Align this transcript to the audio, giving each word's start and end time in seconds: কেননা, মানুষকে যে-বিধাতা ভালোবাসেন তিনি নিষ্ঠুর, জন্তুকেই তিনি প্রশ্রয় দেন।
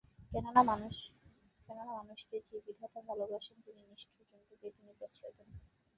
কেননা, 0.31 0.61
মানুষকে 1.91 2.35
যে-বিধাতা 2.47 2.99
ভালোবাসেন 3.01 3.57
তিনি 3.65 3.81
নিষ্ঠুর, 3.89 4.25
জন্তুকেই 4.31 4.71
তিনি 4.71 4.91
প্রশ্রয় 4.99 5.33
দেন। 5.37 5.49